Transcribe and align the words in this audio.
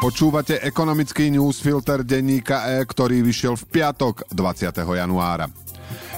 Počúvate 0.00 0.64
ekonomický 0.64 1.28
newsfilter 1.28 2.00
denníka 2.00 2.64
E, 2.72 2.88
ktorý 2.88 3.20
vyšiel 3.20 3.52
v 3.52 3.68
piatok 3.68 4.32
20. 4.32 4.72
januára. 4.72 5.44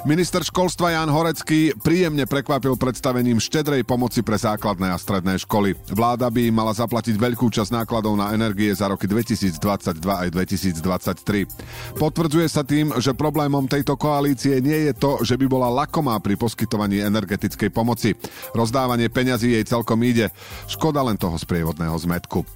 Minister 0.06 0.46
školstva 0.46 0.95
Jan 0.95 1.11
Horecký 1.11 1.74
príjemne 1.82 2.22
prekvapil 2.30 2.79
predstavením 2.79 3.42
štedrej 3.42 3.82
pomoci 3.82 4.23
pre 4.23 4.38
základné 4.38 4.87
a 4.87 4.95
stredné 4.95 5.34
školy. 5.42 5.74
Vláda 5.91 6.30
by 6.30 6.46
im 6.46 6.55
mala 6.55 6.70
zaplatiť 6.70 7.18
veľkú 7.18 7.50
časť 7.50 7.82
nákladov 7.82 8.14
na 8.14 8.30
energie 8.30 8.70
za 8.70 8.87
roky 8.87 9.10
2022 9.10 9.59
aj 9.98 10.28
2023. 10.30 11.98
Potvrdzuje 11.98 12.46
sa 12.46 12.62
tým, 12.62 12.95
že 13.02 13.19
problémom 13.19 13.66
tejto 13.66 13.98
koalície 13.98 14.62
nie 14.62 14.91
je 14.91 14.95
to, 14.95 15.19
že 15.27 15.34
by 15.34 15.51
bola 15.51 15.66
lakomá 15.66 16.23
pri 16.23 16.38
poskytovaní 16.38 17.02
energetickej 17.02 17.74
pomoci. 17.74 18.14
Rozdávanie 18.55 19.10
peňazí 19.10 19.59
jej 19.59 19.66
celkom 19.66 19.98
ide. 20.06 20.30
Škoda 20.70 21.02
len 21.02 21.19
toho 21.19 21.34
sprievodného 21.34 21.98
zmetku. 21.98 22.46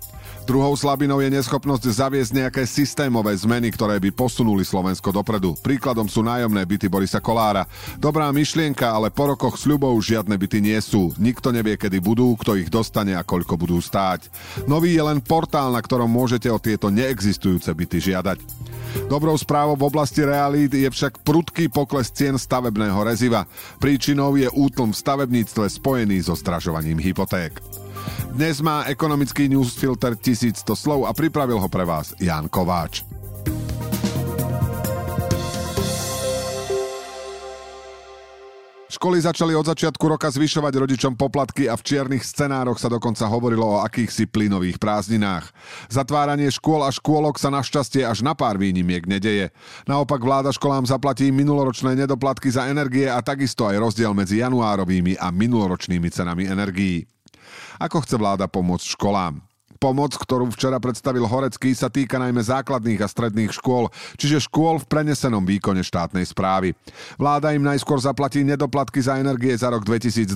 Druhou 0.47 0.79
slabinou 0.79 1.19
je 1.19 1.27
neschopnosť 1.27 1.91
zaviesť 1.91 2.31
nejaké 2.31 2.63
systémové 2.71 3.35
zmeny, 3.35 3.67
ktoré 3.75 3.99
by 3.99 4.15
posunuli 4.15 4.63
Slovensko 4.63 5.11
dopredu. 5.11 5.59
Príkladom 5.59 6.07
sú 6.07 6.23
nájomné 6.23 6.63
byty 6.63 6.87
Borisa 6.87 7.19
Kolára. 7.19 7.67
Dobrá 7.99 8.31
myšlienka, 8.31 8.87
ale 8.87 9.11
po 9.11 9.35
rokoch 9.35 9.59
sľubov 9.59 9.99
žiadne 9.99 10.39
byty 10.39 10.63
nie 10.63 10.79
sú. 10.79 11.11
Nikto 11.19 11.51
nevie, 11.51 11.75
kedy 11.75 11.99
budú, 11.99 12.39
kto 12.39 12.55
ich 12.63 12.71
dostane 12.71 13.19
a 13.19 13.27
koľko 13.27 13.59
budú 13.59 13.83
stáť. 13.83 14.31
Nový 14.71 14.95
je 14.95 15.03
len 15.03 15.19
portál, 15.19 15.75
na 15.75 15.83
ktorom 15.83 16.07
môžete 16.07 16.47
o 16.47 16.63
tieto 16.63 16.95
neexistujúce 16.95 17.75
byty 17.75 18.15
žiadať. 18.15 18.39
Dobrou 19.11 19.35
správou 19.35 19.75
v 19.75 19.91
oblasti 19.91 20.23
realít 20.23 20.71
je 20.71 20.87
však 20.87 21.27
prudký 21.27 21.67
pokles 21.67 22.15
cien 22.15 22.39
stavebného 22.39 23.03
reziva. 23.03 23.51
Príčinou 23.83 24.39
je 24.39 24.47
útlm 24.55 24.95
v 24.95 25.01
stavebníctve 25.03 25.67
spojený 25.75 26.23
so 26.23 26.39
zdražovaním 26.39 27.03
hypoték. 27.03 27.59
Dnes 28.37 28.61
má 28.61 28.85
ekonomický 28.85 29.49
newsfilter 29.49 30.13
1100 30.19 30.63
slov 30.77 31.09
a 31.09 31.17
pripravil 31.17 31.57
ho 31.57 31.69
pre 31.73 31.89
vás 31.89 32.13
Jan 32.21 32.53
Kováč. 32.53 33.07
Školy 38.97 39.21
začali 39.21 39.53
od 39.53 39.69
začiatku 39.69 40.09
roka 40.09 40.25
zvyšovať 40.33 40.73
rodičom 40.73 41.21
poplatky 41.21 41.69
a 41.69 41.77
v 41.77 41.85
čiernych 41.85 42.25
scenároch 42.25 42.81
sa 42.81 42.89
dokonca 42.89 43.29
hovorilo 43.29 43.77
o 43.77 43.81
akýchsi 43.85 44.25
plynových 44.25 44.81
prázdninách. 44.81 45.53
Zatváranie 45.93 46.49
škôl 46.49 46.81
a 46.81 46.89
škôlok 46.89 47.37
sa 47.37 47.53
našťastie 47.53 48.09
až 48.09 48.25
na 48.25 48.33
pár 48.33 48.57
výnimiek 48.57 49.05
nedeje. 49.05 49.53
Naopak 49.85 50.25
vláda 50.25 50.49
školám 50.49 50.89
zaplatí 50.89 51.29
minuloročné 51.29 51.93
nedoplatky 51.93 52.49
za 52.49 52.73
energie 52.73 53.05
a 53.05 53.21
takisto 53.21 53.69
aj 53.69 53.77
rozdiel 53.77 54.17
medzi 54.17 54.41
januárovými 54.41 55.21
a 55.21 55.29
minuloročnými 55.29 56.09
cenami 56.09 56.49
energií. 56.49 57.05
Ako 57.79 58.03
chce 58.03 58.19
vláda 58.19 58.51
pomôcť 58.51 58.99
školám? 58.99 59.46
Pomoc, 59.77 60.17
ktorú 60.17 60.49
včera 60.53 60.81
predstavil 60.81 61.29
Horecký, 61.29 61.77
sa 61.77 61.93
týka 61.93 62.17
najmä 62.17 62.41
základných 62.41 63.01
a 63.05 63.09
stredných 63.09 63.53
škôl, 63.53 63.93
čiže 64.17 64.49
škôl 64.49 64.81
v 64.81 64.89
prenesenom 64.89 65.45
výkone 65.45 65.85
štátnej 65.85 66.25
správy. 66.25 66.73
Vláda 67.21 67.53
im 67.53 67.65
najskôr 67.65 68.01
zaplatí 68.01 68.41
nedoplatky 68.41 69.05
za 69.05 69.21
energie 69.21 69.53
za 69.53 69.69
rok 69.69 69.85
2022. 69.85 70.33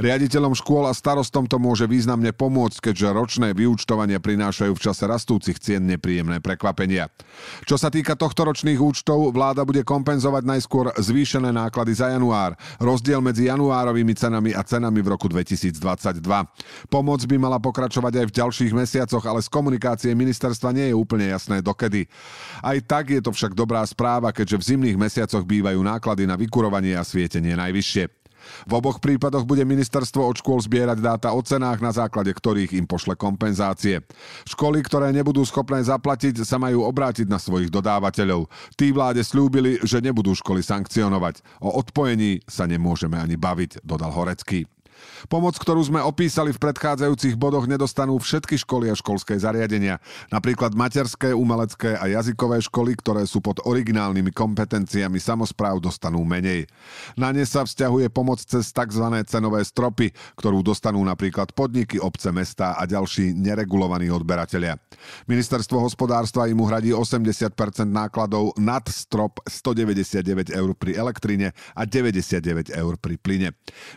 Riaditeľom 0.00 0.56
škôl 0.56 0.88
a 0.88 0.96
starostom 0.96 1.44
to 1.44 1.60
môže 1.60 1.84
významne 1.84 2.32
pomôcť, 2.32 2.90
keďže 2.90 3.16
ročné 3.16 3.48
vyúčtovania 3.52 4.18
prinášajú 4.18 4.72
v 4.72 4.82
čase 4.82 5.04
rastúcich 5.04 5.60
cien 5.60 5.84
nepríjemné 5.84 6.40
prekvapenia. 6.40 7.12
Čo 7.68 7.76
sa 7.76 7.92
týka 7.92 8.16
tohto 8.16 8.48
ročných 8.48 8.80
účtov, 8.80 9.30
vláda 9.36 9.62
bude 9.68 9.84
kompenzovať 9.84 10.42
najskôr 10.48 10.96
zvýšené 10.96 11.52
náklady 11.52 11.92
za 11.92 12.08
január, 12.10 12.56
rozdiel 12.80 13.20
medzi 13.20 13.46
januárovými 13.52 14.16
cenami 14.16 14.50
a 14.56 14.64
cenami 14.64 15.04
v 15.04 15.12
roku 15.12 15.28
2022. 15.28 15.76
Pomoc 16.88 17.20
by 17.24 17.36
mala 17.36 17.58
pokračovať 17.60 18.24
aj 18.24 18.26
v 18.26 18.29
ďalších 18.38 18.72
mesiacoch, 18.72 19.24
ale 19.26 19.42
z 19.42 19.48
komunikácie 19.50 20.14
ministerstva 20.14 20.70
nie 20.70 20.92
je 20.92 20.98
úplne 20.98 21.26
jasné 21.30 21.58
dokedy. 21.58 22.06
Aj 22.62 22.78
tak 22.84 23.10
je 23.10 23.20
to 23.24 23.34
však 23.34 23.56
dobrá 23.56 23.82
správa, 23.82 24.30
keďže 24.30 24.56
v 24.60 24.66
zimných 24.74 24.98
mesiacoch 24.98 25.42
bývajú 25.42 25.80
náklady 25.82 26.24
na 26.28 26.38
vykurovanie 26.38 26.94
a 26.94 27.02
svietenie 27.02 27.58
najvyššie. 27.58 28.20
V 28.66 28.72
oboch 28.72 28.98
prípadoch 28.98 29.44
bude 29.44 29.64
ministerstvo 29.68 30.24
od 30.24 30.36
škôl 30.40 30.60
zbierať 30.64 30.98
dáta 31.00 31.28
o 31.32 31.40
cenách, 31.44 31.80
na 31.84 31.92
základe 31.92 32.32
ktorých 32.32 32.76
im 32.76 32.86
pošle 32.88 33.14
kompenzácie. 33.16 34.00
Školy, 34.48 34.80
ktoré 34.80 35.12
nebudú 35.12 35.44
schopné 35.44 35.84
zaplatiť, 35.84 36.42
sa 36.42 36.56
majú 36.56 36.84
obrátiť 36.88 37.28
na 37.28 37.36
svojich 37.36 37.68
dodávateľov. 37.68 38.48
Tí 38.74 38.90
vláde 38.90 39.20
slúbili, 39.22 39.78
že 39.84 40.00
nebudú 40.00 40.32
školy 40.32 40.64
sankcionovať. 40.64 41.44
O 41.60 41.76
odpojení 41.78 42.40
sa 42.48 42.64
nemôžeme 42.64 43.20
ani 43.20 43.36
baviť, 43.36 43.84
dodal 43.84 44.12
Horecký. 44.12 44.66
Pomoc, 45.28 45.56
ktorú 45.56 45.80
sme 45.84 46.00
opísali 46.00 46.50
v 46.54 46.62
predchádzajúcich 46.62 47.36
bodoch, 47.36 47.68
nedostanú 47.68 48.16
všetky 48.16 48.56
školy 48.60 48.90
a 48.90 48.96
školské 48.96 49.36
zariadenia. 49.36 50.00
Napríklad 50.32 50.72
materské, 50.72 51.36
umelecké 51.36 51.96
a 51.96 52.08
jazykové 52.08 52.60
školy, 52.64 52.96
ktoré 52.96 53.24
sú 53.28 53.44
pod 53.44 53.60
originálnymi 53.64 54.32
kompetenciami 54.32 55.20
samozpráv, 55.20 55.80
dostanú 55.80 56.24
menej. 56.24 56.66
Na 57.14 57.30
ne 57.30 57.44
sa 57.44 57.64
vzťahuje 57.64 58.10
pomoc 58.10 58.42
cez 58.42 58.72
tzv. 58.72 59.04
cenové 59.26 59.60
stropy, 59.64 60.12
ktorú 60.36 60.64
dostanú 60.64 61.00
napríklad 61.04 61.52
podniky, 61.52 62.00
obce, 62.00 62.32
mesta 62.32 62.74
a 62.78 62.88
ďalší 62.88 63.36
neregulovaní 63.36 64.08
odberatelia. 64.08 64.76
Ministerstvo 65.28 65.80
hospodárstva 65.80 66.48
im 66.48 66.60
uhradí 66.60 66.92
80% 66.92 67.52
nákladov 67.88 68.56
nad 68.56 68.84
strop 68.88 69.40
199 69.46 70.52
eur 70.52 70.70
pri 70.76 70.96
elektrine 70.96 71.52
a 71.74 71.82
99 71.86 72.72
eur 72.72 72.94
pri 72.96 73.14
plyne. 73.16 73.48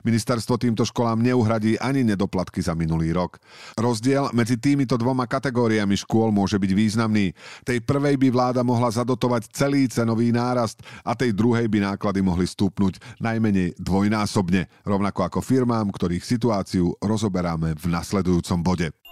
Ministerstvo 0.03 0.59
týmto 0.59 0.83
školám 0.93 1.25
neuhradí 1.25 1.81
ani 1.81 2.05
nedoplatky 2.05 2.61
za 2.61 2.77
minulý 2.77 3.17
rok. 3.17 3.41
Rozdiel 3.73 4.29
medzi 4.37 4.61
týmito 4.61 4.93
dvoma 4.93 5.25
kategóriami 5.25 5.97
škôl 5.97 6.29
môže 6.29 6.61
byť 6.61 6.71
významný. 6.77 7.33
Tej 7.65 7.81
prvej 7.81 8.21
by 8.21 8.29
vláda 8.29 8.61
mohla 8.61 8.93
zadotovať 8.93 9.49
celý 9.49 9.89
cenový 9.89 10.29
nárast 10.29 10.85
a 11.01 11.17
tej 11.17 11.33
druhej 11.33 11.65
by 11.65 11.97
náklady 11.97 12.21
mohli 12.21 12.45
stúpnuť 12.45 13.17
najmenej 13.17 13.81
dvojnásobne, 13.81 14.85
rovnako 14.85 15.25
ako 15.25 15.39
firmám, 15.41 15.89
ktorých 15.89 16.21
situáciu 16.21 16.93
rozoberáme 17.01 17.73
v 17.73 17.85
nasledujúcom 17.89 18.61
bode. 18.61 19.02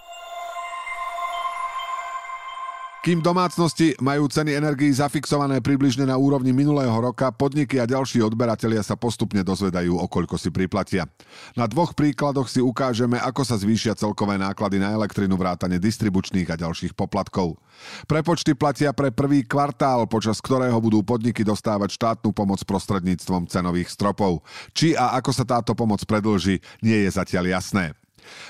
Kým 3.02 3.18
domácnosti 3.18 3.98
majú 3.98 4.30
ceny 4.30 4.54
energií 4.62 4.94
zafixované 4.94 5.58
približne 5.58 6.06
na 6.06 6.14
úrovni 6.14 6.54
minulého 6.54 6.94
roka, 6.94 7.34
podniky 7.34 7.82
a 7.82 7.90
ďalší 7.90 8.22
odberatelia 8.22 8.78
sa 8.78 8.94
postupne 8.94 9.42
dozvedajú, 9.42 9.98
o 9.98 10.06
koľko 10.06 10.38
si 10.38 10.54
priplatia. 10.54 11.10
Na 11.58 11.66
dvoch 11.66 11.98
príkladoch 11.98 12.46
si 12.46 12.62
ukážeme, 12.62 13.18
ako 13.18 13.42
sa 13.42 13.58
zvýšia 13.58 13.98
celkové 13.98 14.38
náklady 14.38 14.78
na 14.78 14.94
elektrinu 14.94 15.34
vrátane 15.34 15.82
distribučných 15.82 16.46
a 16.54 16.60
ďalších 16.62 16.94
poplatkov. 16.94 17.58
Prepočty 18.06 18.54
platia 18.54 18.94
pre 18.94 19.10
prvý 19.10 19.42
kvartál, 19.42 20.06
počas 20.06 20.38
ktorého 20.38 20.78
budú 20.78 21.02
podniky 21.02 21.42
dostávať 21.42 21.98
štátnu 21.98 22.30
pomoc 22.30 22.62
prostredníctvom 22.62 23.50
cenových 23.50 23.90
stropov. 23.90 24.46
Či 24.78 24.94
a 24.94 25.18
ako 25.18 25.34
sa 25.34 25.42
táto 25.42 25.74
pomoc 25.74 26.06
predlží, 26.06 26.62
nie 26.86 27.02
je 27.02 27.10
zatiaľ 27.10 27.50
jasné. 27.50 27.98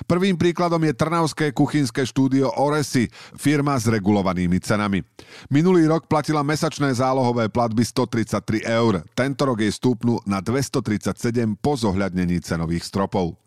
Prvým 0.06 0.36
príkladom 0.38 0.80
je 0.84 0.92
Trnavské 0.92 1.50
kuchynské 1.50 2.04
štúdio 2.06 2.52
Oresi, 2.60 3.08
firma 3.36 3.74
s 3.80 3.88
regulovanými 3.88 4.60
cenami. 4.60 5.02
Minulý 5.48 5.88
rok 5.88 6.06
platila 6.06 6.44
mesačné 6.44 6.92
zálohové 6.92 7.48
platby 7.48 7.82
133 7.84 8.66
eur. 8.68 9.00
Tento 9.16 9.42
rok 9.48 9.64
jej 9.64 9.72
stúpnu 9.72 10.20
na 10.28 10.44
237 10.44 11.56
po 11.56 11.72
zohľadnení 11.78 12.44
cenových 12.44 12.84
stropov. 12.84 13.38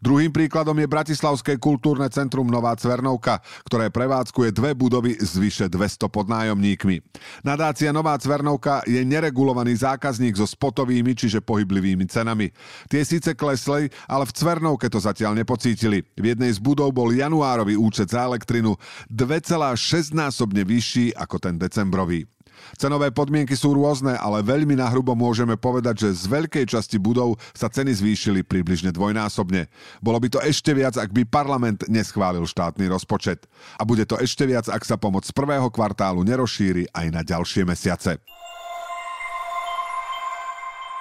Druhým 0.00 0.30
príkladom 0.32 0.76
je 0.76 0.88
Bratislavské 0.88 1.56
kultúrne 1.56 2.08
centrum 2.08 2.46
Nová 2.48 2.76
Cvernovka, 2.76 3.40
ktoré 3.64 3.88
prevádzkuje 3.88 4.50
dve 4.52 4.72
budovy 4.76 5.16
s 5.16 5.36
vyše 5.36 5.66
200 5.68 6.08
podnájomníkmi. 6.08 7.00
Nadácia 7.44 7.90
Nová 7.90 8.16
Cvernovka 8.20 8.84
je 8.84 9.00
neregulovaný 9.02 9.76
zákazník 9.76 10.36
so 10.36 10.46
spotovými, 10.48 11.16
čiže 11.16 11.40
pohyblivými 11.40 12.04
cenami. 12.06 12.52
Tie 12.88 13.02
síce 13.02 13.32
klesli, 13.32 13.88
ale 14.08 14.24
v 14.28 14.32
Cvernovke 14.36 14.86
to 14.88 15.00
zatiaľ 15.00 15.34
nepocítili 15.34 15.73
zistili. 15.74 16.06
V 16.14 16.30
jednej 16.30 16.54
z 16.54 16.62
budov 16.62 16.94
bol 16.94 17.10
januárový 17.10 17.74
účet 17.74 18.14
za 18.14 18.22
elektrinu 18.24 18.78
2,6 19.10 20.14
násobne 20.14 20.62
vyšší 20.62 21.18
ako 21.18 21.36
ten 21.42 21.58
decembrový. 21.58 22.30
Cenové 22.78 23.12
podmienky 23.12 23.52
sú 23.58 23.76
rôzne, 23.76 24.16
ale 24.16 24.40
veľmi 24.40 24.78
nahrubo 24.78 25.12
môžeme 25.12 25.58
povedať, 25.58 26.08
že 26.08 26.24
z 26.24 26.24
veľkej 26.32 26.64
časti 26.64 26.96
budov 26.96 27.36
sa 27.52 27.68
ceny 27.68 27.92
zvýšili 27.92 28.40
približne 28.40 28.88
dvojnásobne. 28.94 29.68
Bolo 30.00 30.16
by 30.22 30.28
to 30.32 30.40
ešte 30.40 30.72
viac, 30.72 30.96
ak 30.96 31.12
by 31.12 31.28
parlament 31.28 31.84
neschválil 31.92 32.48
štátny 32.48 32.88
rozpočet. 32.88 33.44
A 33.76 33.84
bude 33.84 34.08
to 34.08 34.16
ešte 34.16 34.48
viac, 34.48 34.70
ak 34.70 34.80
sa 34.80 34.96
pomoc 34.96 35.28
z 35.28 35.34
prvého 35.36 35.68
kvartálu 35.68 36.24
nerozšíri 36.24 36.88
aj 36.94 37.06
na 37.12 37.20
ďalšie 37.20 37.68
mesiace. 37.68 38.16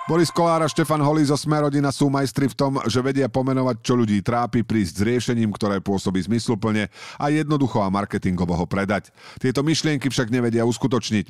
Boris 0.04 0.28
Kolár 0.36 0.60
a 0.60 0.68
Štefan 0.68 1.00
Holý 1.00 1.24
zo 1.24 1.40
Smerodina 1.40 1.88
sú 1.88 2.12
majstri 2.12 2.52
v 2.52 2.58
tom, 2.60 2.76
že 2.92 3.00
vedia 3.00 3.32
pomenovať, 3.32 3.80
čo 3.80 3.96
ľudí 3.96 4.20
trápi, 4.20 4.60
prísť 4.68 5.00
s 5.00 5.06
riešením, 5.08 5.56
ktoré 5.56 5.80
pôsobí 5.80 6.20
zmysluplne 6.28 6.92
a 7.16 7.26
jednoducho 7.32 7.80
a 7.80 7.88
marketingovo 7.88 8.52
ho 8.52 8.68
predať. 8.68 9.16
Tieto 9.40 9.64
myšlienky 9.64 10.12
však 10.12 10.28
nevedia 10.28 10.68
uskutočniť. 10.68 11.26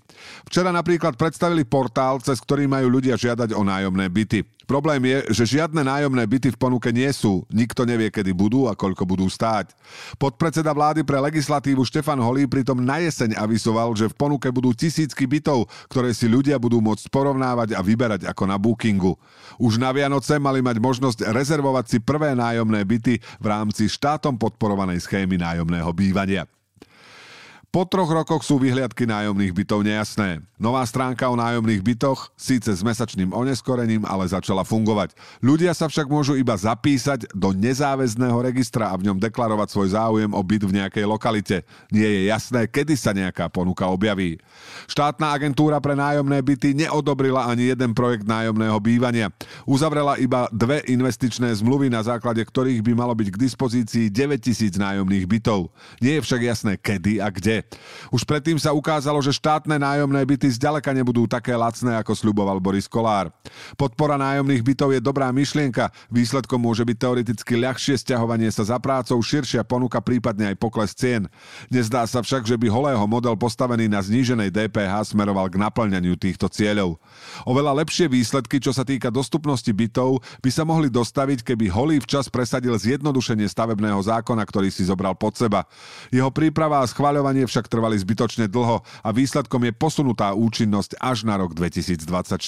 Včera 0.49 0.73
napríklad 0.73 1.13
predstavili 1.21 1.69
portál, 1.69 2.17
cez 2.25 2.41
ktorý 2.41 2.65
majú 2.65 2.97
ľudia 2.97 3.13
žiadať 3.13 3.53
o 3.53 3.61
nájomné 3.61 4.09
byty. 4.09 4.41
Problém 4.63 5.03
je, 5.03 5.17
že 5.43 5.59
žiadne 5.59 5.83
nájomné 5.83 6.23
byty 6.23 6.55
v 6.55 6.59
ponuke 6.59 6.87
nie 6.95 7.09
sú. 7.11 7.43
Nikto 7.51 7.83
nevie, 7.83 8.07
kedy 8.07 8.31
budú 8.31 8.71
a 8.71 8.77
koľko 8.77 9.03
budú 9.03 9.27
stáť. 9.27 9.75
Podpredseda 10.15 10.71
vlády 10.71 11.03
pre 11.03 11.19
legislatívu 11.19 11.83
Štefan 11.83 12.19
Holý 12.23 12.47
pritom 12.47 12.79
na 12.79 13.03
jeseň 13.03 13.35
avizoval, 13.35 13.91
že 13.93 14.07
v 14.07 14.15
ponuke 14.15 14.47
budú 14.49 14.71
tisícky 14.71 15.27
bytov, 15.27 15.67
ktoré 15.91 16.15
si 16.15 16.31
ľudia 16.31 16.55
budú 16.55 16.79
môcť 16.79 17.11
porovnávať 17.11 17.75
a 17.75 17.83
vyberať 17.83 18.23
ako 18.23 18.43
na 18.47 18.55
bookingu. 18.55 19.19
Už 19.59 19.75
na 19.75 19.91
Vianoce 19.91 20.39
mali 20.39 20.63
mať 20.63 20.79
možnosť 20.79 21.19
rezervovať 21.35 21.85
si 21.91 21.97
prvé 21.99 22.31
nájomné 22.31 22.87
byty 22.87 23.19
v 23.19 23.45
rámci 23.45 23.91
štátom 23.91 24.39
podporovanej 24.39 25.03
schémy 25.03 25.35
nájomného 25.35 25.91
bývania. 25.91 26.47
Po 27.73 27.89
troch 27.89 28.05
rokoch 28.05 28.45
sú 28.45 28.61
vyhliadky 28.61 29.09
nájomných 29.09 29.49
bytov 29.49 29.81
nejasné. 29.81 30.45
Nová 30.61 30.85
stránka 30.85 31.25
o 31.25 31.33
nájomných 31.33 31.81
bytoch, 31.81 32.29
síce 32.37 32.69
s 32.69 32.85
mesačným 32.85 33.33
oneskorením, 33.33 34.05
ale 34.05 34.29
začala 34.29 34.61
fungovať. 34.61 35.17
Ľudia 35.41 35.73
sa 35.73 35.89
však 35.89 36.05
môžu 36.05 36.37
iba 36.37 36.53
zapísať 36.53 37.33
do 37.33 37.49
nezáväzného 37.49 38.37
registra 38.45 38.93
a 38.93 38.95
v 38.95 39.09
ňom 39.09 39.17
deklarovať 39.17 39.73
svoj 39.73 39.89
záujem 39.97 40.29
o 40.29 40.41
byt 40.45 40.69
v 40.69 40.75
nejakej 40.85 41.05
lokalite. 41.09 41.57
Nie 41.89 42.05
je 42.05 42.21
jasné, 42.29 42.69
kedy 42.69 42.93
sa 42.93 43.09
nejaká 43.09 43.49
ponuka 43.49 43.89
objaví. 43.89 44.37
Štátna 44.85 45.33
agentúra 45.33 45.81
pre 45.81 45.97
nájomné 45.97 46.45
byty 46.45 46.77
neodobrila 46.77 47.49
ani 47.49 47.73
jeden 47.73 47.97
projekt 47.97 48.29
nájomného 48.29 48.77
bývania. 48.77 49.33
Uzavrela 49.65 50.21
iba 50.21 50.45
dve 50.53 50.85
investičné 50.85 51.49
zmluvy, 51.57 51.89
na 51.89 52.05
základe 52.05 52.45
ktorých 52.45 52.85
by 52.85 52.93
malo 52.93 53.17
byť 53.17 53.33
k 53.33 53.41
dispozícii 53.49 54.05
9000 54.13 54.77
nájomných 54.77 55.25
bytov. 55.25 55.73
Nie 55.97 56.21
je 56.21 56.25
však 56.29 56.41
jasné, 56.45 56.77
kedy 56.77 57.17
a 57.17 57.33
kde. 57.33 57.62
Už 58.13 58.23
predtým 58.27 58.59
sa 58.61 58.75
ukázalo, 58.75 59.17
že 59.23 59.33
štátne 59.33 59.79
nájomné 59.79 60.21
byty 60.21 60.47
zďaleka 60.53 60.93
nebudú 60.93 61.25
také 61.25 61.57
lacné, 61.57 61.97
ako 61.97 62.13
sľuboval 62.13 62.61
Boris 62.61 62.85
Kolár. 62.85 63.33
Podpora 63.73 64.19
nájomných 64.19 64.61
bytov 64.61 64.93
je 64.93 65.01
dobrá 65.01 65.33
myšlienka, 65.33 65.89
výsledkom 66.13 66.61
môže 66.61 66.85
byť 66.85 66.97
teoreticky 66.99 67.53
ľahšie 67.57 67.95
stiahovanie 67.97 68.53
sa 68.53 68.67
za 68.67 68.77
prácou, 68.77 69.17
širšia 69.17 69.65
ponuka, 69.65 69.97
prípadne 70.03 70.53
aj 70.53 70.59
pokles 70.61 70.93
cien. 70.93 71.25
Nezdá 71.73 72.05
sa 72.05 72.21
však, 72.21 72.45
že 72.45 72.59
by 72.59 72.69
holého 72.69 73.05
model 73.09 73.33
postavený 73.33 73.89
na 73.89 74.03
zníženej 74.03 74.53
DPH 74.53 75.15
smeroval 75.15 75.49
k 75.49 75.57
naplňaniu 75.57 76.13
týchto 76.19 76.47
cieľov. 76.51 77.01
Oveľa 77.49 77.81
lepšie 77.81 78.07
výsledky, 78.11 78.61
čo 78.61 78.69
sa 78.71 78.85
týka 78.85 79.09
dostupnosti 79.09 79.69
bytov, 79.69 80.21
by 80.43 80.49
sa 80.53 80.63
mohli 80.63 80.87
dostaviť, 80.87 81.41
keby 81.41 81.65
Holý 81.73 81.97
včas 82.03 82.29
presadil 82.29 82.75
zjednodušenie 82.77 83.49
stavebného 83.49 83.99
zákona, 83.99 84.43
ktorý 84.45 84.69
si 84.69 84.85
zobral 84.85 85.17
pod 85.17 85.33
seba. 85.33 85.65
Jeho 86.13 86.29
príprava 86.29 86.83
a 86.83 86.89
schváľovanie 86.89 87.47
však 87.53 87.69
trvali 87.69 87.93
zbytočne 88.01 88.49
dlho 88.49 88.81
a 88.81 89.09
výsledkom 89.13 89.61
je 89.69 89.77
posunutá 89.77 90.33
účinnosť 90.33 90.97
až 90.97 91.29
na 91.29 91.37
rok 91.37 91.53
2024. 91.53 92.41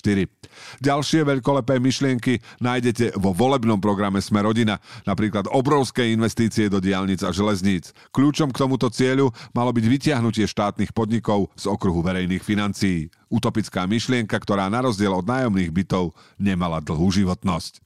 Ďalšie 0.82 1.22
veľkolepé 1.22 1.78
myšlienky 1.78 2.42
nájdete 2.58 3.14
vo 3.22 3.30
volebnom 3.38 3.78
programe 3.78 4.18
Sme 4.18 4.42
rodina, 4.42 4.82
napríklad 5.06 5.46
obrovské 5.54 6.10
investície 6.10 6.66
do 6.74 6.82
diálnic 6.82 7.22
a 7.22 7.30
železníc. 7.30 7.94
Kľúčom 8.10 8.50
k 8.50 8.66
tomuto 8.66 8.90
cieľu 8.90 9.30
malo 9.54 9.70
byť 9.70 9.86
vytiahnutie 9.86 10.50
štátnych 10.50 10.90
podnikov 10.90 11.54
z 11.54 11.70
okruhu 11.70 12.02
verejných 12.02 12.42
financií. 12.42 13.14
Utopická 13.30 13.86
myšlienka, 13.86 14.34
ktorá 14.42 14.66
na 14.74 14.82
rozdiel 14.82 15.14
od 15.14 15.30
nájomných 15.30 15.70
bytov 15.70 16.18
nemala 16.42 16.82
dlhú 16.82 17.14
životnosť. 17.14 17.85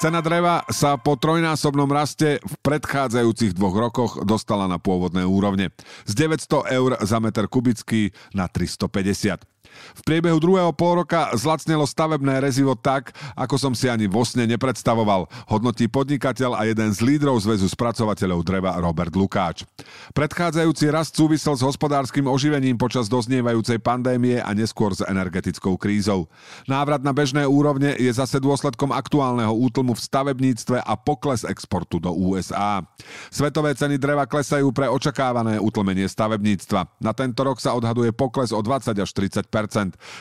Cena 0.00 0.24
dreva 0.24 0.64
sa 0.72 0.96
po 0.96 1.20
trojnásobnom 1.20 1.84
raste 1.92 2.40
v 2.40 2.54
predchádzajúcich 2.64 3.52
dvoch 3.52 3.76
rokoch 3.76 4.12
dostala 4.24 4.64
na 4.64 4.80
pôvodné 4.80 5.28
úrovne. 5.28 5.76
Z 6.08 6.16
900 6.24 6.72
eur 6.72 6.96
za 7.04 7.20
meter 7.20 7.44
kubický 7.44 8.08
na 8.32 8.48
350. 8.48 9.49
V 9.96 10.02
priebehu 10.06 10.38
druhého 10.38 10.72
pol 10.72 11.02
roka 11.04 11.30
zlacnelo 11.34 11.84
stavebné 11.84 12.40
rezivo 12.40 12.78
tak, 12.78 13.12
ako 13.34 13.56
som 13.58 13.72
si 13.74 13.90
ani 13.90 14.06
vo 14.06 14.22
sne 14.22 14.46
nepredstavoval, 14.48 15.28
hodnotí 15.50 15.90
podnikateľ 15.90 16.56
a 16.56 16.66
jeden 16.66 16.90
z 16.94 17.02
lídrov 17.04 17.42
Zväzu 17.42 17.66
spracovateľov 17.70 18.40
dreva 18.46 18.78
Robert 18.78 19.12
Lukáč. 19.12 19.66
Predchádzajúci 20.14 20.90
rast 20.90 21.14
súvisel 21.14 21.54
s 21.58 21.62
hospodárskym 21.66 22.26
oživením 22.26 22.78
počas 22.78 23.10
doznievajúcej 23.10 23.82
pandémie 23.82 24.38
a 24.38 24.50
neskôr 24.54 24.94
s 24.94 25.02
energetickou 25.04 25.74
krízou. 25.76 26.30
Návrat 26.66 27.02
na 27.02 27.10
bežné 27.10 27.44
úrovne 27.44 27.94
je 27.98 28.10
zase 28.10 28.38
dôsledkom 28.38 28.94
aktuálneho 28.94 29.52
útlmu 29.52 29.94
v 29.96 30.04
stavebníctve 30.04 30.82
a 30.82 30.94
pokles 30.98 31.42
exportu 31.44 31.98
do 31.98 32.14
USA. 32.14 32.82
Svetové 33.28 33.74
ceny 33.74 33.98
dreva 33.98 34.24
klesajú 34.26 34.70
pre 34.70 34.86
očakávané 34.86 35.58
utlmenie 35.58 36.06
stavebníctva. 36.06 37.02
Na 37.02 37.12
tento 37.12 37.42
rok 37.42 37.58
sa 37.58 37.74
odhaduje 37.74 38.14
pokles 38.14 38.54
o 38.54 38.60
20 38.62 38.96
až 38.96 39.10
30 39.12 39.50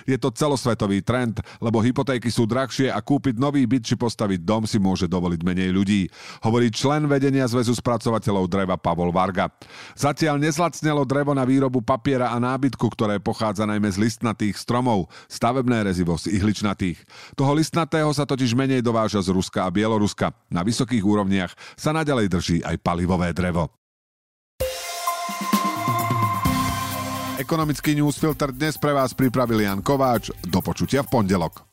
je 0.09 0.18
to 0.18 0.33
celosvetový 0.33 1.06
trend, 1.06 1.39
lebo 1.63 1.80
hypotéky 1.80 2.27
sú 2.27 2.50
drahšie 2.50 2.89
a 2.89 3.00
kúpiť 3.00 3.38
nový 3.39 3.63
byt 3.69 3.86
či 3.86 3.95
postaviť 3.95 4.44
dom 4.44 4.65
si 4.65 4.81
môže 4.81 5.06
dovoliť 5.06 5.41
menej 5.45 5.69
ľudí, 5.71 6.01
hovorí 6.44 6.74
člen 6.74 7.06
vedenia 7.06 7.47
Zväzu 7.47 7.77
spracovateľov 7.77 8.50
dreva 8.51 8.75
Pavol 8.75 9.13
Varga. 9.15 9.47
Zatiaľ 9.95 10.41
nezlacnelo 10.41 11.07
drevo 11.07 11.31
na 11.31 11.47
výrobu 11.47 11.80
papiera 11.80 12.33
a 12.33 12.38
nábytku, 12.41 12.86
ktoré 12.91 13.21
pochádza 13.21 13.69
najmä 13.69 13.88
z 13.94 14.01
listnatých 14.01 14.59
stromov, 14.59 15.07
stavebné 15.31 15.88
rezivo 15.88 16.18
z 16.19 16.36
ihličnatých. 16.36 17.00
Toho 17.38 17.56
listnatého 17.56 18.09
sa 18.12 18.27
totiž 18.27 18.57
menej 18.57 18.83
dováža 18.83 19.24
z 19.24 19.31
Ruska 19.31 19.63
a 19.63 19.69
Bieloruska. 19.71 20.33
Na 20.50 20.65
vysokých 20.65 21.06
úrovniach 21.06 21.53
sa 21.80 21.95
naďalej 21.95 22.27
drží 22.27 22.57
aj 22.65 22.81
palivové 22.81 23.31
drevo. 23.31 23.78
Ekonomický 27.50 27.98
newsfilter 27.98 28.54
dnes 28.54 28.78
pre 28.78 28.94
vás 28.94 29.18
pripravil 29.18 29.66
Jan 29.66 29.81
Kováč. 29.81 30.30
Do 30.46 30.62
počutia 30.62 31.01
v 31.01 31.18
pondelok. 31.18 31.69